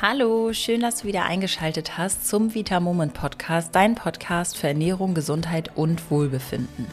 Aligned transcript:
Hallo, 0.00 0.52
schön, 0.52 0.82
dass 0.82 1.00
du 1.00 1.08
wieder 1.08 1.24
eingeschaltet 1.24 1.98
hast 1.98 2.28
zum 2.28 2.54
Vita 2.54 2.78
Moment 2.78 3.14
Podcast, 3.14 3.74
dein 3.74 3.96
Podcast 3.96 4.56
für 4.56 4.68
Ernährung, 4.68 5.12
Gesundheit 5.12 5.72
und 5.74 6.08
Wohlbefinden. 6.08 6.86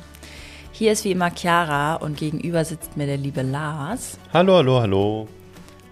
Hier 0.72 0.92
ist 0.92 1.06
wie 1.06 1.12
immer 1.12 1.30
Chiara 1.30 1.98
und 1.98 2.18
gegenüber 2.18 2.66
sitzt 2.66 2.98
mir 2.98 3.06
der 3.06 3.18
liebe 3.18 3.44
Lars. 3.44 4.18
Hallo, 4.34 4.56
hallo, 4.56 4.82
hallo. 4.82 5.28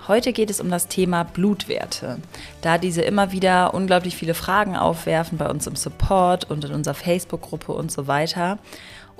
Heute 0.07 0.33
geht 0.33 0.49
es 0.49 0.59
um 0.59 0.71
das 0.71 0.87
Thema 0.87 1.23
Blutwerte, 1.23 2.17
da 2.63 2.79
diese 2.79 3.03
immer 3.03 3.31
wieder 3.31 3.75
unglaublich 3.75 4.15
viele 4.15 4.33
Fragen 4.33 4.75
aufwerfen 4.75 5.37
bei 5.37 5.47
uns 5.47 5.67
im 5.67 5.75
Support 5.75 6.49
und 6.49 6.65
in 6.65 6.73
unserer 6.73 6.95
Facebook-Gruppe 6.95 7.73
und 7.73 7.91
so 7.91 8.07
weiter. 8.07 8.57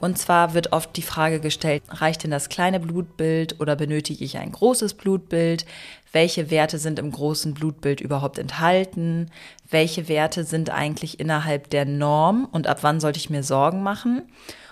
Und 0.04 0.18
zwar 0.18 0.54
wird 0.54 0.74
oft 0.74 0.98
die 0.98 1.02
Frage 1.02 1.40
gestellt, 1.40 1.82
reicht 1.88 2.24
denn 2.24 2.32
das 2.32 2.50
kleine 2.50 2.82
Blutbild 2.82 3.62
oder 3.62 3.78
benötige 3.78 4.26
ich 4.26 4.38
ein 4.38 4.52
großes 4.52 4.96
Blutbild? 4.96 5.66
Welche 6.12 6.52
Werte 6.52 6.78
sind 6.78 7.00
im 7.00 7.10
großen 7.10 7.54
Blutbild 7.54 8.02
überhaupt 8.02 8.38
enthalten? 8.38 9.32
Welche 9.70 10.10
Werte 10.10 10.44
sind 10.44 10.70
eigentlich 10.72 11.22
innerhalb 11.22 11.70
der 11.70 11.86
Norm 11.86 12.50
und 12.52 12.68
ab 12.68 12.80
wann 12.82 13.00
sollte 13.00 13.18
ich 13.18 13.30
mir 13.30 13.44
Sorgen 13.44 13.82
machen? 13.82 14.24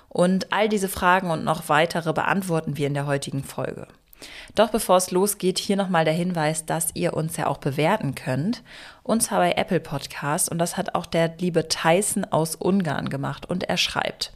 Und 0.10 0.52
all 0.52 0.68
diese 0.68 0.90
Fragen 0.90 1.32
und 1.32 1.46
noch 1.46 1.70
weitere 1.70 2.12
beantworten 2.12 2.76
wir 2.76 2.88
in 2.88 2.94
der 2.94 3.06
heutigen 3.06 3.46
Folge. 3.46 3.88
Doch 4.56 4.70
bevor 4.70 4.98
es 4.98 5.12
losgeht, 5.12 5.60
hier 5.60 5.78
nochmal 5.78 6.06
der 6.06 6.14
Hinweis, 6.14 6.66
dass 6.66 6.90
ihr 6.94 7.14
uns 7.14 7.38
ja 7.38 7.48
auch 7.48 7.58
bewerten 7.58 8.16
könnt. 8.16 8.64
Und 9.04 9.22
zwar 9.22 9.40
bei 9.40 9.54
Apple 9.54 9.80
Podcast. 9.80 10.50
Und 10.50 10.60
das 10.60 10.78
hat 10.78 10.96
auch 10.96 11.06
der 11.06 11.34
liebe 11.40 11.68
Tyson 11.68 12.26
aus 12.26 12.56
Ungarn 12.56 13.10
gemacht. 13.10 13.50
Und 13.50 13.64
er 13.64 13.78
schreibt, 13.78 14.34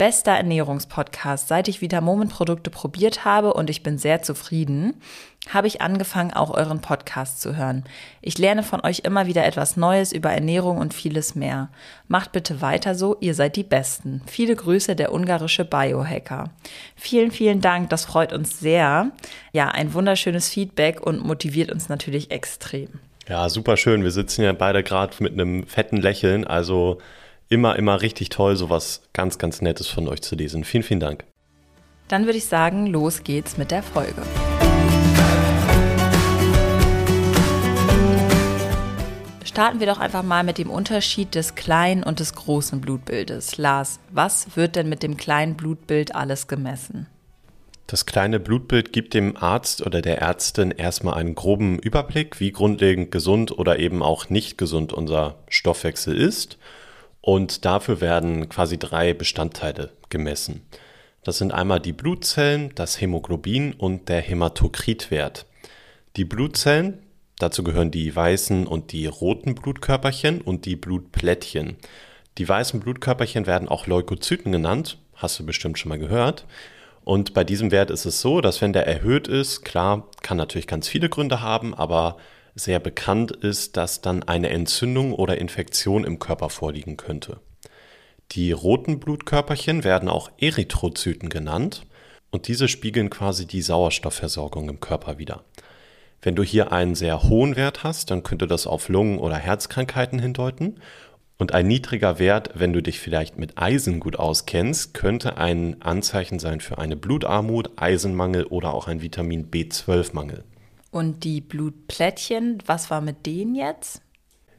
bester 0.00 0.32
Ernährungspodcast. 0.32 1.46
Seit 1.46 1.68
ich 1.68 1.82
Vita 1.82 2.00
Moment 2.00 2.32
Produkte 2.32 2.70
probiert 2.70 3.26
habe 3.26 3.52
und 3.52 3.68
ich 3.68 3.82
bin 3.82 3.98
sehr 3.98 4.22
zufrieden, 4.22 4.94
habe 5.50 5.66
ich 5.66 5.82
angefangen, 5.82 6.32
auch 6.32 6.50
euren 6.50 6.80
Podcast 6.80 7.42
zu 7.42 7.54
hören. 7.54 7.84
Ich 8.22 8.38
lerne 8.38 8.62
von 8.62 8.80
euch 8.80 9.00
immer 9.00 9.26
wieder 9.26 9.44
etwas 9.44 9.76
Neues 9.76 10.12
über 10.12 10.30
Ernährung 10.30 10.78
und 10.78 10.94
vieles 10.94 11.34
mehr. 11.34 11.68
Macht 12.08 12.32
bitte 12.32 12.62
weiter 12.62 12.94
so, 12.94 13.18
ihr 13.20 13.34
seid 13.34 13.56
die 13.56 13.62
Besten. 13.62 14.22
Viele 14.26 14.56
Grüße, 14.56 14.96
der 14.96 15.12
ungarische 15.12 15.66
Biohacker. 15.66 16.48
Vielen, 16.96 17.30
vielen 17.30 17.60
Dank, 17.60 17.90
das 17.90 18.06
freut 18.06 18.32
uns 18.32 18.58
sehr. 18.58 19.10
Ja, 19.52 19.68
ein 19.68 19.92
wunderschönes 19.92 20.48
Feedback 20.48 21.02
und 21.02 21.22
motiviert 21.22 21.70
uns 21.70 21.90
natürlich 21.90 22.30
extrem. 22.30 22.88
Ja, 23.28 23.50
super 23.50 23.76
schön. 23.76 24.02
Wir 24.02 24.12
sitzen 24.12 24.44
ja 24.44 24.54
beide 24.54 24.82
gerade 24.82 25.12
mit 25.18 25.34
einem 25.34 25.66
fetten 25.66 25.98
Lächeln, 25.98 26.46
also 26.46 27.02
immer, 27.50 27.76
immer 27.76 28.00
richtig 28.00 28.30
toll, 28.30 28.56
sowas 28.56 29.02
ganz, 29.12 29.36
ganz 29.36 29.60
Nettes 29.60 29.88
von 29.88 30.08
euch 30.08 30.22
zu 30.22 30.36
lesen. 30.36 30.64
Vielen, 30.64 30.84
vielen 30.84 31.00
Dank. 31.00 31.24
Dann 32.08 32.24
würde 32.24 32.38
ich 32.38 32.46
sagen, 32.46 32.86
los 32.86 33.22
geht's 33.22 33.58
mit 33.58 33.70
der 33.70 33.82
Folge. 33.82 34.22
Starten 39.44 39.80
wir 39.80 39.88
doch 39.88 39.98
einfach 39.98 40.22
mal 40.22 40.44
mit 40.44 40.58
dem 40.58 40.70
Unterschied 40.70 41.34
des 41.34 41.56
kleinen 41.56 42.04
und 42.04 42.20
des 42.20 42.34
großen 42.34 42.80
Blutbildes. 42.80 43.58
Lars, 43.58 43.98
was 44.10 44.56
wird 44.56 44.76
denn 44.76 44.88
mit 44.88 45.02
dem 45.02 45.16
kleinen 45.16 45.56
Blutbild 45.56 46.14
alles 46.14 46.46
gemessen? 46.46 47.08
Das 47.88 48.06
kleine 48.06 48.38
Blutbild 48.38 48.92
gibt 48.92 49.14
dem 49.14 49.36
Arzt 49.36 49.84
oder 49.84 50.00
der 50.02 50.18
Ärztin 50.18 50.70
erstmal 50.70 51.14
einen 51.14 51.34
groben 51.34 51.80
Überblick, 51.80 52.38
wie 52.38 52.52
grundlegend 52.52 53.10
gesund 53.10 53.50
oder 53.58 53.80
eben 53.80 54.04
auch 54.04 54.30
nicht 54.30 54.56
gesund 54.56 54.92
unser 54.92 55.38
Stoffwechsel 55.48 56.16
ist 56.16 56.56
und 57.20 57.64
dafür 57.64 58.00
werden 58.00 58.48
quasi 58.48 58.78
drei 58.78 59.14
Bestandteile 59.14 59.90
gemessen. 60.08 60.62
Das 61.22 61.38
sind 61.38 61.52
einmal 61.52 61.80
die 61.80 61.92
Blutzellen, 61.92 62.72
das 62.74 63.00
Hämoglobin 63.00 63.74
und 63.74 64.08
der 64.08 64.22
Hämatokritwert. 64.22 65.46
Die 66.16 66.24
Blutzellen, 66.24 66.98
dazu 67.38 67.62
gehören 67.62 67.90
die 67.90 68.14
weißen 68.14 68.66
und 68.66 68.92
die 68.92 69.06
roten 69.06 69.54
Blutkörperchen 69.54 70.40
und 70.40 70.64
die 70.64 70.76
Blutplättchen. 70.76 71.76
Die 72.38 72.48
weißen 72.48 72.80
Blutkörperchen 72.80 73.46
werden 73.46 73.68
auch 73.68 73.86
Leukozyten 73.86 74.50
genannt, 74.50 74.98
hast 75.14 75.38
du 75.38 75.44
bestimmt 75.44 75.78
schon 75.78 75.90
mal 75.90 75.98
gehört. 75.98 76.46
Und 77.04 77.34
bei 77.34 77.44
diesem 77.44 77.70
Wert 77.70 77.90
ist 77.90 78.06
es 78.06 78.20
so, 78.20 78.40
dass 78.40 78.60
wenn 78.60 78.72
der 78.72 78.86
erhöht 78.86 79.28
ist, 79.28 79.62
klar, 79.62 80.08
kann 80.22 80.36
natürlich 80.36 80.66
ganz 80.66 80.88
viele 80.88 81.08
Gründe 81.08 81.40
haben, 81.40 81.74
aber 81.74 82.16
sehr 82.54 82.80
bekannt 82.80 83.32
ist, 83.32 83.76
dass 83.76 84.00
dann 84.00 84.22
eine 84.22 84.50
Entzündung 84.50 85.12
oder 85.12 85.38
Infektion 85.38 86.04
im 86.04 86.18
Körper 86.18 86.50
vorliegen 86.50 86.96
könnte. 86.96 87.40
Die 88.32 88.52
roten 88.52 89.00
Blutkörperchen 89.00 89.82
werden 89.82 90.08
auch 90.08 90.30
Erythrozyten 90.38 91.28
genannt 91.30 91.86
und 92.30 92.46
diese 92.46 92.68
spiegeln 92.68 93.10
quasi 93.10 93.46
die 93.46 93.62
Sauerstoffversorgung 93.62 94.68
im 94.68 94.80
Körper 94.80 95.18
wider. 95.18 95.44
Wenn 96.22 96.36
du 96.36 96.42
hier 96.42 96.70
einen 96.70 96.94
sehr 96.94 97.22
hohen 97.22 97.56
Wert 97.56 97.82
hast, 97.82 98.10
dann 98.10 98.22
könnte 98.22 98.46
das 98.46 98.66
auf 98.66 98.88
Lungen- 98.88 99.18
oder 99.18 99.36
Herzkrankheiten 99.36 100.18
hindeuten. 100.18 100.78
Und 101.38 101.54
ein 101.54 101.66
niedriger 101.66 102.18
Wert, 102.18 102.50
wenn 102.54 102.74
du 102.74 102.82
dich 102.82 103.00
vielleicht 103.00 103.38
mit 103.38 103.56
Eisen 103.56 103.98
gut 103.98 104.18
auskennst, 104.18 104.92
könnte 104.92 105.38
ein 105.38 105.80
Anzeichen 105.80 106.38
sein 106.38 106.60
für 106.60 106.76
eine 106.76 106.96
Blutarmut, 106.96 107.70
Eisenmangel 107.76 108.44
oder 108.44 108.74
auch 108.74 108.86
ein 108.88 109.00
Vitamin 109.00 109.50
B12-Mangel. 109.50 110.44
Und 110.90 111.24
die 111.24 111.40
Blutplättchen, 111.40 112.62
was 112.66 112.90
war 112.90 113.00
mit 113.00 113.26
denen 113.26 113.54
jetzt? 113.54 114.02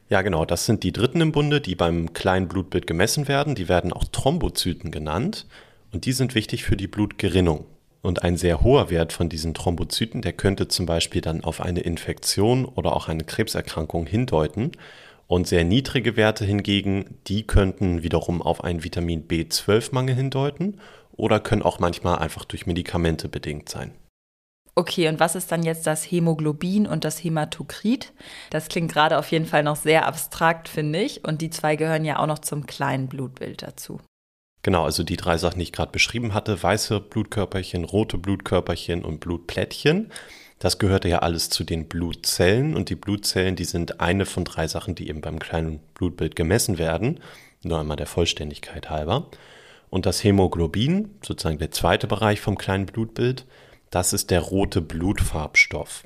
Ja, 0.09 0.21
genau, 0.21 0.45
das 0.45 0.65
sind 0.65 0.83
die 0.83 0.91
dritten 0.91 1.21
im 1.21 1.31
Bunde, 1.31 1.61
die 1.61 1.75
beim 1.75 2.13
kleinen 2.13 2.47
Blutbild 2.47 2.85
gemessen 2.85 3.27
werden. 3.27 3.55
Die 3.55 3.69
werden 3.69 3.93
auch 3.93 4.03
Thrombozyten 4.03 4.91
genannt 4.91 5.47
und 5.91 6.05
die 6.05 6.11
sind 6.11 6.35
wichtig 6.35 6.63
für 6.63 6.75
die 6.75 6.87
Blutgerinnung. 6.87 7.65
Und 8.01 8.23
ein 8.23 8.35
sehr 8.35 8.61
hoher 8.61 8.89
Wert 8.89 9.13
von 9.13 9.29
diesen 9.29 9.53
Thrombozyten, 9.53 10.21
der 10.21 10.33
könnte 10.33 10.67
zum 10.67 10.85
Beispiel 10.85 11.21
dann 11.21 11.43
auf 11.43 11.61
eine 11.61 11.81
Infektion 11.81 12.65
oder 12.65 12.95
auch 12.95 13.07
eine 13.07 13.23
Krebserkrankung 13.23 14.05
hindeuten. 14.07 14.71
Und 15.27 15.47
sehr 15.47 15.63
niedrige 15.63 16.17
Werte 16.17 16.43
hingegen, 16.43 17.17
die 17.27 17.43
könnten 17.43 18.03
wiederum 18.03 18.41
auf 18.41 18.63
einen 18.65 18.83
Vitamin 18.83 19.29
B12-Mangel 19.29 20.15
hindeuten 20.15 20.81
oder 21.13 21.39
können 21.39 21.61
auch 21.61 21.79
manchmal 21.79 22.17
einfach 22.17 22.43
durch 22.43 22.65
Medikamente 22.65 23.29
bedingt 23.29 23.69
sein. 23.69 23.91
Okay, 24.73 25.09
und 25.09 25.19
was 25.19 25.35
ist 25.35 25.51
dann 25.51 25.63
jetzt 25.63 25.85
das 25.85 26.03
Hämoglobin 26.09 26.87
und 26.87 27.03
das 27.03 27.21
Hämatokrit? 27.21 28.13
Das 28.51 28.69
klingt 28.69 28.91
gerade 28.91 29.17
auf 29.17 29.29
jeden 29.31 29.45
Fall 29.45 29.63
noch 29.63 29.75
sehr 29.75 30.05
abstrakt, 30.07 30.69
finde 30.69 31.01
ich. 31.01 31.25
Und 31.25 31.41
die 31.41 31.49
zwei 31.49 31.75
gehören 31.75 32.05
ja 32.05 32.19
auch 32.19 32.27
noch 32.27 32.39
zum 32.39 32.65
kleinen 32.65 33.07
Blutbild 33.09 33.63
dazu. 33.63 33.99
Genau, 34.63 34.85
also 34.85 35.03
die 35.03 35.17
drei 35.17 35.37
Sachen, 35.37 35.57
die 35.57 35.63
ich 35.63 35.71
gerade 35.71 35.91
beschrieben 35.91 36.33
hatte, 36.33 36.61
weiße 36.61 36.99
Blutkörperchen, 37.01 37.83
rote 37.83 38.17
Blutkörperchen 38.17 39.03
und 39.03 39.19
Blutplättchen. 39.19 40.11
Das 40.59 40.77
gehörte 40.77 41.09
ja 41.09 41.19
alles 41.19 41.49
zu 41.49 41.63
den 41.63 41.87
Blutzellen 41.87 42.75
und 42.75 42.89
die 42.89 42.95
Blutzellen, 42.95 43.55
die 43.55 43.65
sind 43.65 43.99
eine 43.99 44.27
von 44.27 44.45
drei 44.45 44.67
Sachen, 44.67 44.93
die 44.93 45.09
eben 45.09 45.19
beim 45.19 45.39
kleinen 45.39 45.79
Blutbild 45.95 46.35
gemessen 46.35 46.77
werden. 46.77 47.19
Nur 47.63 47.79
einmal 47.79 47.97
der 47.97 48.05
Vollständigkeit 48.05 48.89
halber. 48.89 49.31
Und 49.89 50.05
das 50.05 50.23
Hämoglobin, 50.23 51.15
sozusagen 51.25 51.57
der 51.57 51.71
zweite 51.71 52.07
Bereich 52.07 52.39
vom 52.39 52.57
kleinen 52.57 52.85
Blutbild, 52.85 53.45
das 53.91 54.13
ist 54.13 54.31
der 54.31 54.39
rote 54.39 54.81
Blutfarbstoff. 54.81 56.03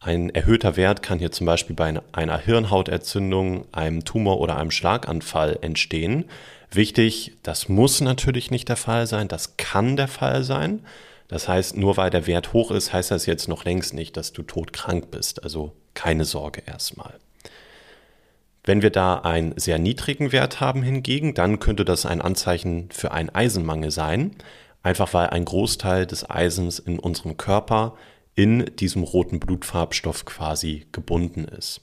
Ein 0.00 0.30
erhöhter 0.30 0.76
Wert 0.76 1.02
kann 1.02 1.18
hier 1.18 1.32
zum 1.32 1.46
Beispiel 1.46 1.74
bei 1.74 1.92
einer 2.12 2.38
Hirnhautentzündung, 2.38 3.66
einem 3.72 4.04
Tumor 4.04 4.40
oder 4.40 4.56
einem 4.56 4.70
Schlaganfall 4.70 5.58
entstehen. 5.60 6.26
Wichtig, 6.70 7.36
das 7.42 7.68
muss 7.68 8.00
natürlich 8.00 8.52
nicht 8.52 8.68
der 8.68 8.76
Fall 8.76 9.08
sein, 9.08 9.26
das 9.26 9.56
kann 9.56 9.96
der 9.96 10.06
Fall 10.06 10.44
sein. 10.44 10.84
Das 11.26 11.48
heißt, 11.48 11.76
nur 11.76 11.96
weil 11.96 12.10
der 12.10 12.26
Wert 12.26 12.52
hoch 12.52 12.70
ist, 12.70 12.92
heißt 12.92 13.10
das 13.10 13.26
jetzt 13.26 13.48
noch 13.48 13.64
längst 13.64 13.92
nicht, 13.92 14.16
dass 14.16 14.32
du 14.32 14.42
todkrank 14.42 15.10
bist. 15.10 15.42
Also 15.42 15.72
keine 15.94 16.24
Sorge 16.24 16.62
erstmal. 16.64 17.14
Wenn 18.64 18.82
wir 18.82 18.90
da 18.90 19.16
einen 19.16 19.58
sehr 19.58 19.78
niedrigen 19.78 20.30
Wert 20.30 20.60
haben 20.60 20.82
hingegen, 20.82 21.34
dann 21.34 21.58
könnte 21.58 21.84
das 21.84 22.06
ein 22.06 22.20
Anzeichen 22.20 22.90
für 22.92 23.12
einen 23.12 23.30
Eisenmangel 23.30 23.90
sein 23.90 24.36
einfach 24.82 25.12
weil 25.14 25.28
ein 25.28 25.44
Großteil 25.44 26.06
des 26.06 26.28
Eisens 26.28 26.78
in 26.78 26.98
unserem 26.98 27.36
Körper 27.36 27.96
in 28.34 28.70
diesem 28.76 29.02
roten 29.02 29.40
Blutfarbstoff 29.40 30.24
quasi 30.24 30.86
gebunden 30.92 31.44
ist. 31.44 31.80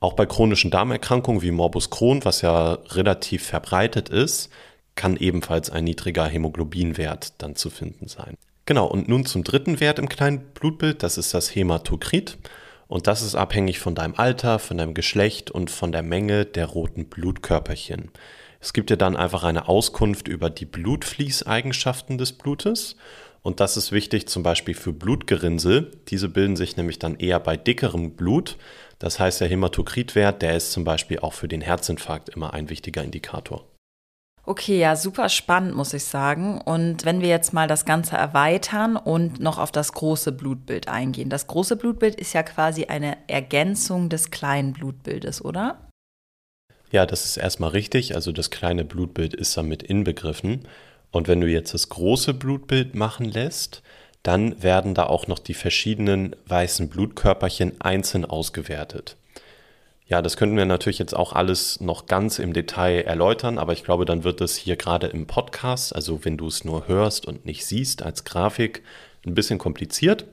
Auch 0.00 0.14
bei 0.14 0.26
chronischen 0.26 0.70
Darmerkrankungen 0.70 1.42
wie 1.42 1.50
Morbus 1.50 1.90
Crohn, 1.90 2.24
was 2.24 2.42
ja 2.42 2.74
relativ 2.90 3.44
verbreitet 3.44 4.08
ist, 4.08 4.50
kann 4.94 5.16
ebenfalls 5.16 5.70
ein 5.70 5.84
niedriger 5.84 6.26
Hämoglobinwert 6.26 7.34
dann 7.38 7.56
zu 7.56 7.70
finden 7.70 8.08
sein. 8.08 8.36
Genau, 8.66 8.86
und 8.86 9.08
nun 9.08 9.26
zum 9.26 9.42
dritten 9.44 9.80
Wert 9.80 9.98
im 9.98 10.08
kleinen 10.08 10.40
Blutbild, 10.54 11.02
das 11.02 11.18
ist 11.18 11.34
das 11.34 11.54
Hämatokrit. 11.54 12.38
Und 12.88 13.06
das 13.06 13.22
ist 13.22 13.34
abhängig 13.34 13.78
von 13.78 13.94
deinem 13.94 14.14
Alter, 14.16 14.58
von 14.58 14.76
deinem 14.76 14.92
Geschlecht 14.92 15.50
und 15.50 15.70
von 15.70 15.92
der 15.92 16.02
Menge 16.02 16.44
der 16.44 16.66
roten 16.66 17.06
Blutkörperchen. 17.06 18.10
Es 18.62 18.72
gibt 18.72 18.90
dir 18.90 18.96
dann 18.96 19.16
einfach 19.16 19.42
eine 19.42 19.68
Auskunft 19.68 20.28
über 20.28 20.48
die 20.48 20.66
Blutfließeigenschaften 20.66 22.16
des 22.16 22.32
Blutes. 22.32 22.94
Und 23.42 23.58
das 23.58 23.76
ist 23.76 23.90
wichtig 23.90 24.28
zum 24.28 24.44
Beispiel 24.44 24.74
für 24.74 24.92
Blutgerinnsel. 24.92 25.90
Diese 26.08 26.28
bilden 26.28 26.54
sich 26.54 26.76
nämlich 26.76 27.00
dann 27.00 27.16
eher 27.16 27.40
bei 27.40 27.56
dickerem 27.56 28.12
Blut. 28.12 28.56
Das 29.00 29.18
heißt, 29.18 29.40
der 29.40 29.48
Hämatokritwert, 29.48 30.42
der 30.42 30.56
ist 30.56 30.70
zum 30.70 30.84
Beispiel 30.84 31.18
auch 31.18 31.32
für 31.32 31.48
den 31.48 31.60
Herzinfarkt 31.60 32.28
immer 32.28 32.54
ein 32.54 32.70
wichtiger 32.70 33.02
Indikator. 33.02 33.66
Okay, 34.44 34.78
ja, 34.78 34.94
super 34.94 35.28
spannend, 35.28 35.74
muss 35.74 35.92
ich 35.92 36.04
sagen. 36.04 36.60
Und 36.60 37.04
wenn 37.04 37.20
wir 37.20 37.28
jetzt 37.28 37.52
mal 37.52 37.66
das 37.66 37.84
Ganze 37.84 38.16
erweitern 38.16 38.96
und 38.96 39.40
noch 39.40 39.58
auf 39.58 39.72
das 39.72 39.92
große 39.92 40.30
Blutbild 40.30 40.86
eingehen. 40.86 41.30
Das 41.30 41.48
große 41.48 41.74
Blutbild 41.74 42.14
ist 42.14 42.32
ja 42.32 42.44
quasi 42.44 42.84
eine 42.84 43.16
Ergänzung 43.26 44.08
des 44.08 44.30
kleinen 44.30 44.72
Blutbildes, 44.72 45.44
oder? 45.44 45.88
Ja, 46.92 47.06
das 47.06 47.24
ist 47.24 47.38
erstmal 47.38 47.70
richtig. 47.70 48.14
Also 48.14 48.30
das 48.32 48.50
kleine 48.50 48.84
Blutbild 48.84 49.34
ist 49.34 49.56
damit 49.56 49.82
inbegriffen. 49.82 50.68
Und 51.10 51.26
wenn 51.26 51.40
du 51.40 51.48
jetzt 51.48 51.74
das 51.74 51.88
große 51.88 52.34
Blutbild 52.34 52.94
machen 52.94 53.24
lässt, 53.24 53.82
dann 54.22 54.62
werden 54.62 54.94
da 54.94 55.06
auch 55.06 55.26
noch 55.26 55.38
die 55.38 55.54
verschiedenen 55.54 56.36
weißen 56.46 56.88
Blutkörperchen 56.88 57.80
einzeln 57.80 58.24
ausgewertet. 58.24 59.16
Ja, 60.06 60.20
das 60.20 60.36
könnten 60.36 60.56
wir 60.56 60.66
natürlich 60.66 60.98
jetzt 60.98 61.16
auch 61.16 61.32
alles 61.32 61.80
noch 61.80 62.06
ganz 62.06 62.38
im 62.38 62.52
Detail 62.52 63.00
erläutern, 63.00 63.56
aber 63.56 63.72
ich 63.72 63.82
glaube, 63.82 64.04
dann 64.04 64.24
wird 64.24 64.42
es 64.42 64.56
hier 64.56 64.76
gerade 64.76 65.06
im 65.06 65.26
Podcast, 65.26 65.94
also 65.94 66.24
wenn 66.24 66.36
du 66.36 66.48
es 66.48 66.64
nur 66.64 66.86
hörst 66.86 67.26
und 67.26 67.46
nicht 67.46 67.64
siehst 67.64 68.02
als 68.02 68.24
Grafik, 68.24 68.82
ein 69.26 69.34
bisschen 69.34 69.58
kompliziert. 69.58 70.26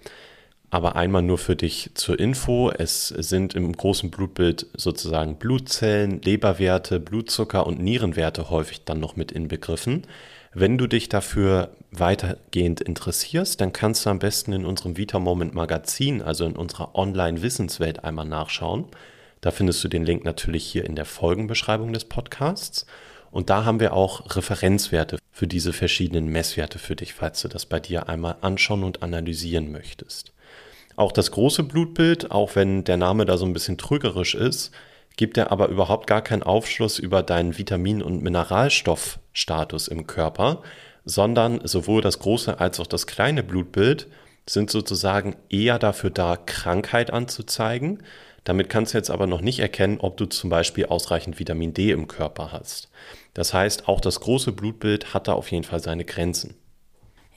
Aber 0.72 0.96
einmal 0.96 1.24
nur 1.24 1.40
für 1.40 1.56
dich 1.56 1.92
zur 1.96 2.20
Info, 2.20 2.70
es 2.70 3.08
sind 3.08 3.56
im 3.56 3.72
großen 3.74 4.12
Blutbild 4.12 4.68
sozusagen 4.76 5.38
Blutzellen, 5.38 6.22
Leberwerte, 6.22 7.00
Blutzucker 7.00 7.66
und 7.66 7.80
Nierenwerte 7.80 8.52
häufig 8.52 8.86
dann 8.86 9.00
noch 9.00 9.16
mit 9.16 9.32
inbegriffen. 9.32 10.06
Wenn 10.54 10.78
du 10.78 10.88
dich 10.88 11.10
dafür 11.10 11.72
weitergehend 11.92 12.82
interessierst, 12.82 13.62
dann 13.62 13.74
kannst 13.74 14.06
du 14.06 14.12
am 14.12 14.20
besten 14.20 14.54
in 14.54 14.66
unserem 14.66 14.98
Vita 14.98 15.18
Moment 15.20 15.56
Magazin, 15.56 16.22
also 16.22 16.46
in 16.46 16.56
unserer 16.56 16.96
Online-Wissenswelt 16.96 18.04
einmal 18.04 18.26
nachschauen. 18.26 18.86
Da 19.42 19.52
findest 19.52 19.84
du 19.84 19.88
den 19.88 20.06
Link 20.06 20.24
natürlich 20.24 20.66
hier 20.66 20.86
in 20.86 20.96
der 20.96 21.06
Folgenbeschreibung 21.06 21.94
des 21.94 22.06
Podcasts. 22.06 22.86
Und 23.32 23.50
da 23.50 23.64
haben 23.64 23.80
wir 23.80 23.94
auch 23.94 24.36
Referenzwerte 24.36 25.18
für 25.32 25.48
diese 25.48 25.72
verschiedenen 25.72 26.28
Messwerte 26.28 26.80
für 26.80 26.96
dich, 26.96 27.14
falls 27.14 27.42
du 27.42 27.48
das 27.48 27.66
bei 27.66 27.80
dir 27.80 28.10
einmal 28.10 28.38
anschauen 28.42 28.84
und 28.84 29.04
analysieren 29.04 29.72
möchtest. 29.72 30.34
Auch 31.00 31.14
das 31.14 31.32
große 31.32 31.64
Blutbild, 31.64 32.32
auch 32.32 32.58
wenn 32.58 32.84
der 32.84 32.98
Name 32.98 33.26
da 33.26 33.38
so 33.38 33.46
ein 33.46 33.54
bisschen 33.54 33.78
trügerisch 33.78 34.36
ist, 34.36 34.72
gibt 35.16 35.38
er 35.38 35.50
aber 35.50 35.70
überhaupt 35.70 36.08
gar 36.08 36.22
keinen 36.22 36.44
Aufschluss 36.44 37.00
über 37.00 37.24
deinen 37.24 37.58
Vitamin- 37.58 38.02
und 38.02 38.22
Mineralstoffstatus 38.22 39.88
im 39.88 40.08
Körper, 40.08 40.62
sondern 41.06 41.66
sowohl 41.66 42.02
das 42.02 42.20
große 42.20 42.60
als 42.60 42.82
auch 42.82 42.88
das 42.88 43.08
kleine 43.08 43.44
Blutbild 43.44 44.08
sind 44.46 44.70
sozusagen 44.70 45.38
eher 45.50 45.80
dafür 45.80 46.10
da, 46.10 46.36
Krankheit 46.36 47.14
anzuzeigen 47.14 48.04
damit 48.50 48.70
kannst 48.70 48.94
du 48.94 48.98
jetzt 48.98 49.12
aber 49.12 49.28
noch 49.28 49.42
nicht 49.42 49.60
erkennen, 49.60 50.00
ob 50.00 50.18
du 50.18 50.26
zum 50.26 50.50
Beispiel 50.50 50.88
ausreichend 50.88 51.40
Vitamin 51.40 51.74
D 51.74 51.92
im 51.92 52.08
Körper 52.08 52.52
hast. 52.52 52.90
Das 53.36 53.54
heißt, 53.54 53.88
auch 53.88 54.02
das 54.02 54.22
große 54.22 54.54
Blutbild 54.54 55.14
hat 55.14 55.28
da 55.28 55.34
auf 55.34 55.52
jeden 55.52 55.64
Fall 55.64 55.82
seine 55.82 56.04
Grenzen. 56.04 56.56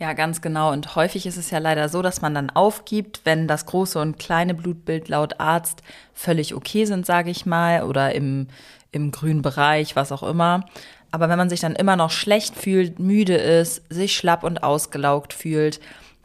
Ja, 0.02 0.14
ganz 0.14 0.40
genau. 0.40 0.72
Und 0.72 0.96
häufig 0.96 1.26
ist 1.26 1.36
es 1.36 1.52
ja 1.52 1.58
leider 1.58 1.88
so, 1.88 2.02
dass 2.02 2.22
man 2.22 2.34
dann 2.34 2.50
aufgibt, 2.50 3.20
wenn 3.22 3.46
das 3.46 3.66
große 3.66 4.00
und 4.00 4.18
kleine 4.18 4.52
Blutbild 4.52 5.08
laut 5.08 5.38
Arzt 5.38 5.80
völlig 6.12 6.56
okay 6.56 6.86
sind, 6.86 7.06
sage 7.06 7.30
ich 7.30 7.46
mal, 7.46 7.84
oder 7.84 8.12
im, 8.12 8.48
im 8.90 9.12
grünen 9.12 9.42
Bereich, 9.42 9.94
was 9.94 10.10
auch 10.10 10.24
immer. 10.24 10.66
Aber 11.12 11.28
wenn 11.28 11.38
man 11.38 11.48
sich 11.48 11.60
dann 11.60 11.76
immer 11.76 11.94
noch 11.94 12.10
schlecht 12.10 12.56
fühlt, 12.56 12.98
müde 12.98 13.36
ist, 13.36 13.82
sich 13.90 14.16
schlapp 14.16 14.42
und 14.42 14.64
ausgelaugt 14.64 15.32
fühlt, 15.32 15.78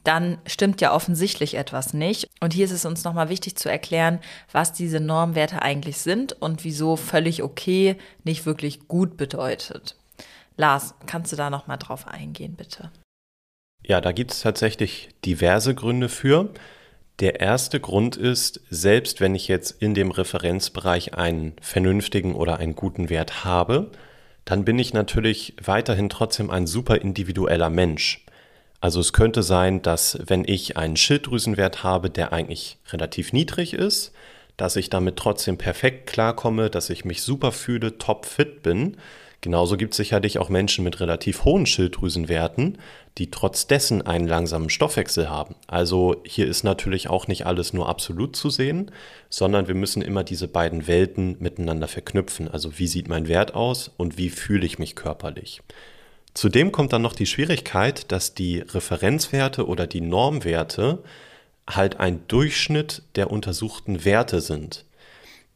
dann 0.04 0.40
stimmt 0.48 0.82
ja 0.82 0.92
offensichtlich 0.92 1.54
etwas 1.54 1.94
nicht. 1.94 2.28
Und 2.42 2.54
hier 2.54 2.66
ist 2.66 2.72
es 2.72 2.84
uns 2.84 3.04
nochmal 3.04 3.30
wichtig 3.30 3.58
zu 3.58 3.70
erklären, 3.70 4.18
was 4.52 4.74
diese 4.74 5.00
Normwerte 5.00 5.62
eigentlich 5.62 6.00
sind 6.00 6.34
und 6.34 6.64
wieso 6.64 6.96
völlig 6.96 7.44
okay 7.44 7.96
nicht 8.24 8.48
wirklich 8.48 8.88
gut 8.88 9.18
bedeutet. 9.18 9.96
Lars, 10.56 10.96
kannst 11.06 11.32
du 11.32 11.36
da 11.36 11.52
nochmal 11.52 11.78
drauf 11.78 12.08
eingehen, 12.08 12.56
bitte? 12.56 12.90
Ja, 13.84 14.02
da 14.02 14.12
gibt 14.12 14.32
es 14.32 14.42
tatsächlich 14.42 15.10
diverse 15.24 15.74
Gründe 15.74 16.10
für. 16.10 16.50
Der 17.20 17.40
erste 17.40 17.80
Grund 17.80 18.16
ist, 18.16 18.62
selbst 18.70 19.22
wenn 19.22 19.34
ich 19.34 19.48
jetzt 19.48 19.82
in 19.82 19.94
dem 19.94 20.12
Referenzbereich 20.12 21.16
einen 21.16 21.54
vernünftigen 21.62 22.36
oder 22.36 22.58
einen 22.58 22.76
guten 22.76 23.10
Wert 23.10 23.44
habe, 23.44 23.92
dann 24.46 24.66
bin 24.66 24.78
ich 24.78 24.94
natürlich 24.94 25.56
weiterhin 25.64 26.10
trotzdem 26.10 26.52
ein 26.52 26.68
super 26.68 27.02
individueller 27.02 27.70
Mensch. 27.70 28.24
Also 28.80 29.00
es 29.00 29.14
könnte 29.14 29.42
sein, 29.42 29.82
dass 29.82 30.20
wenn 30.26 30.46
ich 30.46 30.78
einen 30.78 30.98
Schilddrüsenwert 30.98 31.84
habe, 31.84 32.10
der 32.10 32.32
eigentlich 32.34 32.78
relativ 32.92 33.34
niedrig 33.34 33.74
ist, 33.74 34.14
dass 34.56 34.76
ich 34.76 34.90
damit 34.90 35.18
trotzdem 35.18 35.58
perfekt 35.58 36.08
klarkomme, 36.08 36.70
dass 36.70 36.90
ich 36.90 37.04
mich 37.06 37.22
super 37.24 37.52
fühle, 37.52 37.98
topfit 37.98 38.62
bin. 38.64 38.98
Genauso 39.42 39.78
gibt 39.78 39.94
es 39.94 39.98
sicherlich 39.98 40.40
auch 40.40 40.50
Menschen 40.50 40.84
mit 40.84 41.00
relativ 41.00 41.46
hohen 41.46 41.66
Schilddrüsenwerten, 41.66 42.80
die 43.18 43.30
trotz 43.30 43.68
dessen 43.68 44.02
einen 44.02 44.28
langsamen 44.28 44.70
Stoffwechsel 44.70 45.30
haben. 45.30 45.56
Also 45.68 46.22
hier 46.26 46.48
ist 46.48 46.64
natürlich 46.64 47.08
auch 47.08 47.28
nicht 47.28 47.46
alles 47.46 47.72
nur 47.72 47.88
absolut 47.88 48.36
zu 48.36 48.50
sehen, 48.50 48.92
sondern 49.30 49.68
wir 49.68 49.76
müssen 49.76 50.02
immer 50.02 50.24
diese 50.24 50.48
beiden 50.48 50.88
Welten 50.88 51.38
miteinander 51.40 51.88
verknüpfen. 51.88 52.48
Also 52.48 52.80
wie 52.80 52.88
sieht 52.88 53.08
mein 53.08 53.28
Wert 53.28 53.54
aus 53.54 53.92
und 53.96 54.18
wie 54.18 54.30
fühle 54.30 54.66
ich 54.66 54.80
mich 54.80 54.96
körperlich. 54.96 55.62
Zudem 56.34 56.72
kommt 56.72 56.94
dann 56.94 57.02
noch 57.02 57.16
die 57.16 57.26
Schwierigkeit, 57.26 58.12
dass 58.12 58.36
die 58.36 58.60
Referenzwerte 58.60 59.68
oder 59.68 59.88
die 59.88 60.02
Normwerte 60.02 61.04
halt 61.68 62.00
ein 62.00 62.28
Durchschnitt 62.28 63.02
der 63.16 63.32
untersuchten 63.32 64.06
Werte 64.06 64.42
sind. 64.42 64.86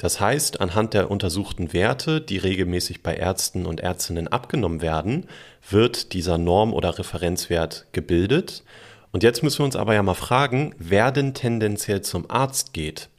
Das 0.02 0.20
heißt, 0.20 0.62
anhand 0.62 0.96
der 0.96 1.12
untersuchten 1.12 1.74
Werte, 1.74 2.22
die 2.22 2.40
regelmäßig 2.40 3.04
bei 3.04 3.14
Ärzten 3.14 3.68
und 3.68 3.82
Ärztinnen 3.82 4.28
abgenommen 4.28 4.82
werden, 4.82 5.28
wird 5.70 6.14
dieser 6.14 6.40
Norm- 6.40 6.74
oder 6.74 6.98
Referenzwert 6.98 7.86
gebildet. 7.92 8.64
Und 9.12 9.22
jetzt 9.22 9.44
müssen 9.44 9.60
wir 9.60 9.66
uns 9.66 9.76
aber 9.76 9.94
ja 9.94 10.02
mal 10.02 10.16
fragen, 10.16 10.74
wer 10.80 11.12
denn 11.12 11.36
tendenziell 11.36 12.02
zum 12.02 12.32
Arzt 12.32 12.74
geht. 12.74 13.10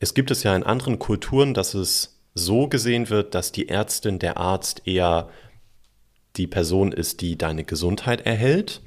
Es 0.00 0.12
gibt 0.12 0.30
es 0.30 0.42
ja 0.42 0.54
in 0.54 0.64
anderen 0.64 0.98
Kulturen, 0.98 1.54
dass 1.54 1.72
es 1.72 2.20
so 2.34 2.68
gesehen 2.68 3.08
wird, 3.08 3.34
dass 3.34 3.50
die 3.50 3.70
Ärztin, 3.70 4.18
der 4.18 4.36
Arzt 4.36 4.82
eher 4.84 5.30
die 6.36 6.46
Person 6.46 6.92
ist, 6.92 7.22
die 7.22 7.38
deine 7.38 7.64
Gesundheit 7.64 8.26
erhält. 8.26 8.82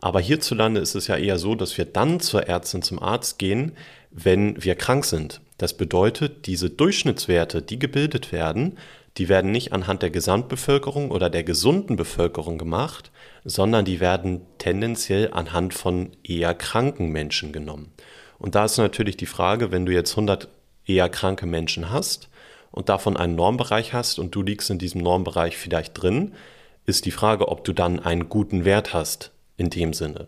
Aber 0.00 0.18
hierzulande 0.18 0.80
ist 0.80 0.94
es 0.94 1.08
ja 1.08 1.16
eher 1.16 1.36
so, 1.36 1.54
dass 1.54 1.76
wir 1.76 1.84
dann 1.84 2.20
zur 2.20 2.46
Ärztin, 2.48 2.80
zum 2.80 3.02
Arzt 3.02 3.38
gehen, 3.38 3.72
wenn 4.10 4.62
wir 4.62 4.74
krank 4.74 5.04
sind. 5.04 5.40
Das 5.58 5.76
bedeutet, 5.76 6.46
diese 6.46 6.70
Durchschnittswerte, 6.70 7.62
die 7.62 7.78
gebildet 7.78 8.32
werden, 8.32 8.78
die 9.16 9.28
werden 9.28 9.50
nicht 9.50 9.72
anhand 9.72 10.02
der 10.02 10.10
Gesamtbevölkerung 10.10 11.10
oder 11.10 11.30
der 11.30 11.42
gesunden 11.42 11.96
Bevölkerung 11.96 12.58
gemacht, 12.58 13.10
sondern 13.44 13.84
die 13.84 14.00
werden 14.00 14.42
tendenziell 14.58 15.30
anhand 15.32 15.74
von 15.74 16.10
eher 16.22 16.54
kranken 16.54 17.10
Menschen 17.10 17.52
genommen. 17.52 17.92
Und 18.38 18.54
da 18.54 18.64
ist 18.64 18.78
natürlich 18.78 19.16
die 19.16 19.26
Frage, 19.26 19.70
wenn 19.70 19.84
du 19.84 19.92
jetzt 19.92 20.12
100 20.12 20.48
eher 20.86 21.08
kranke 21.08 21.46
Menschen 21.46 21.90
hast 21.90 22.28
und 22.70 22.88
davon 22.88 23.16
einen 23.16 23.34
Normbereich 23.34 23.92
hast 23.92 24.18
und 24.18 24.34
du 24.34 24.42
liegst 24.42 24.70
in 24.70 24.78
diesem 24.78 25.02
Normbereich 25.02 25.56
vielleicht 25.56 26.00
drin, 26.00 26.34
ist 26.86 27.04
die 27.04 27.10
Frage, 27.10 27.48
ob 27.48 27.64
du 27.64 27.72
dann 27.72 28.00
einen 28.00 28.28
guten 28.28 28.64
Wert 28.64 28.94
hast 28.94 29.32
in 29.56 29.70
dem 29.70 29.92
Sinne. 29.92 30.26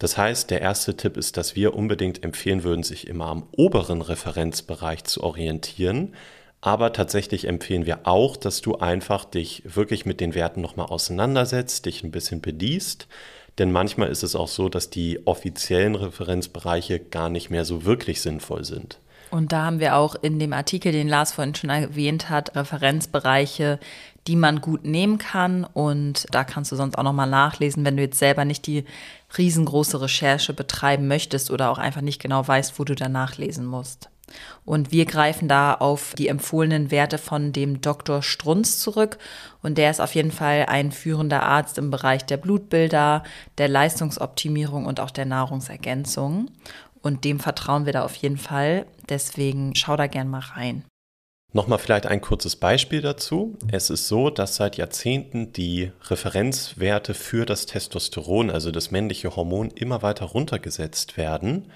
Das 0.00 0.16
heißt, 0.16 0.50
der 0.50 0.62
erste 0.62 0.96
Tipp 0.96 1.18
ist, 1.18 1.36
dass 1.36 1.54
wir 1.54 1.74
unbedingt 1.74 2.24
empfehlen 2.24 2.64
würden, 2.64 2.82
sich 2.82 3.06
immer 3.06 3.26
am 3.26 3.46
oberen 3.52 4.00
Referenzbereich 4.00 5.04
zu 5.04 5.22
orientieren. 5.22 6.14
Aber 6.62 6.94
tatsächlich 6.94 7.46
empfehlen 7.46 7.84
wir 7.84 8.00
auch, 8.08 8.38
dass 8.38 8.62
du 8.62 8.76
einfach 8.76 9.26
dich 9.26 9.62
wirklich 9.66 10.06
mit 10.06 10.20
den 10.20 10.34
Werten 10.34 10.62
nochmal 10.62 10.86
auseinandersetzt, 10.86 11.84
dich 11.84 12.02
ein 12.02 12.10
bisschen 12.10 12.40
bediest. 12.40 13.08
Denn 13.58 13.72
manchmal 13.72 14.08
ist 14.08 14.22
es 14.22 14.34
auch 14.34 14.48
so, 14.48 14.70
dass 14.70 14.88
die 14.88 15.26
offiziellen 15.26 15.94
Referenzbereiche 15.94 16.98
gar 16.98 17.28
nicht 17.28 17.50
mehr 17.50 17.66
so 17.66 17.84
wirklich 17.84 18.22
sinnvoll 18.22 18.64
sind. 18.64 18.98
Und 19.30 19.52
da 19.52 19.66
haben 19.66 19.80
wir 19.80 19.96
auch 19.96 20.16
in 20.22 20.38
dem 20.38 20.52
Artikel, 20.52 20.92
den 20.92 21.08
Lars 21.08 21.32
vorhin 21.32 21.54
schon 21.54 21.70
erwähnt 21.70 22.30
hat, 22.30 22.56
Referenzbereiche, 22.56 23.78
die 24.26 24.36
man 24.36 24.60
gut 24.60 24.84
nehmen 24.84 25.18
kann. 25.18 25.64
Und 25.64 26.26
da 26.30 26.44
kannst 26.44 26.72
du 26.72 26.76
sonst 26.76 26.96
auch 26.96 27.02
nochmal 27.02 27.28
nachlesen, 27.28 27.84
wenn 27.84 27.96
du 27.96 28.02
jetzt 28.02 28.18
selber 28.18 28.44
nicht 28.44 28.66
die 28.66 28.84
riesengroße 29.36 30.00
Recherche 30.00 30.52
betreiben 30.52 31.08
möchtest 31.08 31.50
oder 31.50 31.70
auch 31.70 31.78
einfach 31.78 32.02
nicht 32.02 32.20
genau 32.20 32.46
weißt, 32.46 32.78
wo 32.78 32.84
du 32.84 32.94
da 32.94 33.08
nachlesen 33.08 33.66
musst. 33.66 34.10
Und 34.64 34.92
wir 34.92 35.06
greifen 35.06 35.48
da 35.48 35.74
auf 35.74 36.14
die 36.16 36.28
empfohlenen 36.28 36.90
Werte 36.90 37.18
von 37.18 37.52
dem 37.52 37.80
Dr. 37.80 38.22
Strunz 38.22 38.78
zurück. 38.78 39.18
Und 39.62 39.78
der 39.78 39.90
ist 39.90 40.00
auf 40.00 40.14
jeden 40.14 40.30
Fall 40.30 40.66
ein 40.68 40.92
führender 40.92 41.42
Arzt 41.42 41.78
im 41.78 41.90
Bereich 41.90 42.24
der 42.24 42.36
Blutbilder, 42.36 43.24
der 43.58 43.68
Leistungsoptimierung 43.68 44.86
und 44.86 45.00
auch 45.00 45.10
der 45.10 45.26
Nahrungsergänzung. 45.26 46.50
Und 47.02 47.24
dem 47.24 47.40
vertrauen 47.40 47.86
wir 47.86 47.92
da 47.92 48.04
auf 48.04 48.14
jeden 48.16 48.38
Fall. 48.38 48.86
Deswegen 49.08 49.74
schau 49.74 49.96
da 49.96 50.06
gern 50.06 50.28
mal 50.28 50.40
rein. 50.40 50.84
Nochmal 51.52 51.78
vielleicht 51.78 52.06
ein 52.06 52.20
kurzes 52.20 52.54
Beispiel 52.54 53.00
dazu. 53.00 53.56
Es 53.72 53.90
ist 53.90 54.06
so, 54.06 54.30
dass 54.30 54.54
seit 54.54 54.76
Jahrzehnten 54.76 55.52
die 55.52 55.90
Referenzwerte 56.08 57.12
für 57.12 57.44
das 57.44 57.66
Testosteron, 57.66 58.50
also 58.50 58.70
das 58.70 58.92
männliche 58.92 59.34
Hormon, 59.34 59.72
immer 59.72 60.02
weiter 60.02 60.26
runtergesetzt 60.26 61.16
werden. 61.16 61.66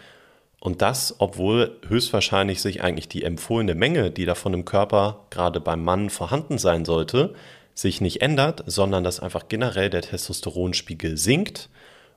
Und 0.60 0.80
das, 0.80 1.16
obwohl 1.18 1.76
höchstwahrscheinlich 1.88 2.62
sich 2.62 2.84
eigentlich 2.84 3.08
die 3.08 3.24
empfohlene 3.24 3.74
Menge, 3.74 4.12
die 4.12 4.26
davon 4.26 4.54
im 4.54 4.64
Körper 4.64 5.26
gerade 5.30 5.60
beim 5.60 5.82
Mann 5.82 6.08
vorhanden 6.08 6.56
sein 6.58 6.84
sollte, 6.84 7.34
sich 7.74 8.00
nicht 8.00 8.22
ändert, 8.22 8.62
sondern 8.66 9.02
dass 9.02 9.18
einfach 9.18 9.48
generell 9.48 9.90
der 9.90 10.02
Testosteronspiegel 10.02 11.16
sinkt 11.16 11.68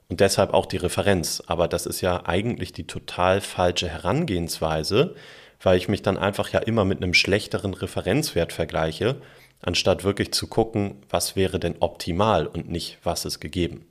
und 0.10 0.20
deshalb 0.20 0.54
auch 0.54 0.68
die 0.68 0.78
Referenz. 0.78 1.42
Aber 1.48 1.68
das 1.68 1.88
ist 1.88 2.02
ja 2.02 2.26
eigentlich 2.28 2.72
die 2.72 2.86
total 2.86 3.42
falsche 3.42 3.90
Herangehensweise, 3.90 5.16
weil 5.62 5.78
ich 5.78 5.88
mich 5.88 6.02
dann 6.02 6.18
einfach 6.18 6.50
ja 6.50 6.60
immer 6.60 6.86
mit 6.86 7.02
einem 7.02 7.14
schlechteren 7.14 7.74
Referenzwert 7.74 8.54
vergleiche, 8.54 9.22
anstatt 9.62 10.04
wirklich 10.04 10.32
zu 10.34 10.48
gucken, 10.48 11.02
was 11.10 11.36
wäre 11.36 11.60
denn 11.60 11.76
optimal 11.80 12.48
und 12.48 12.70
nicht, 12.70 13.00
was 13.04 13.26
ist 13.26 13.40
gegeben. 13.40 13.86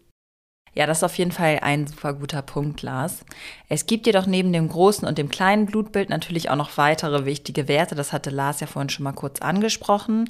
Ja, 0.77 0.87
das 0.87 0.99
ist 0.99 1.05
auf 1.05 1.17
jeden 1.17 1.33
Fall 1.33 1.61
ein 1.63 1.87
super 1.87 2.13
guter 2.13 2.43
Punkt, 2.43 2.83
Lars. 2.83 3.25
Es 3.71 3.87
gibt 3.87 4.07
jedoch 4.07 4.27
neben 4.27 4.53
dem 4.53 4.69
großen 4.69 5.09
und 5.09 5.17
dem 5.17 5.31
kleinen 5.31 5.65
Blutbild 5.65 6.11
natürlich 6.11 6.51
auch 6.51 6.57
noch 6.57 6.77
weitere 6.77 7.25
wichtige 7.25 7.67
Werte. 7.67 7.95
Das 7.95 8.13
hatte 8.13 8.29
Lars 8.29 8.61
ja 8.61 8.67
vorhin 8.67 8.91
schon 8.91 9.05
mal 9.05 9.13
kurz 9.13 9.41
angesprochen. 9.41 10.29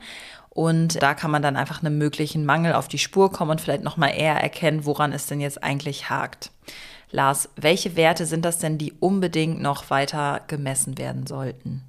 Und 0.51 1.03
da 1.03 1.15
kann 1.15 1.33
man 1.33 1.43
dann 1.43 1.57
einfach 1.57 1.83
einem 1.83 1.99
möglichen 1.99 2.47
Mangel 2.47 2.75
auf 2.75 2.87
die 2.87 2.99
Spur 2.99 3.33
kommen 3.33 3.51
und 3.51 3.61
vielleicht 3.61 3.83
noch 3.83 3.97
mal 3.97 4.11
eher 4.11 4.37
erkennen, 4.41 4.87
woran 4.87 5.13
es 5.13 5.27
denn 5.27 5.41
jetzt 5.41 5.65
eigentlich 5.65 6.11
hakt. 6.11 6.53
Lars, 7.11 7.49
welche 7.57 7.97
Werte 7.97 8.27
sind 8.27 8.45
das 8.45 8.59
denn, 8.59 8.79
die 8.79 8.93
unbedingt 9.01 9.61
noch 9.61 9.91
weiter 9.91 10.41
gemessen 10.49 10.99
werden 10.99 11.27
sollten? 11.27 11.83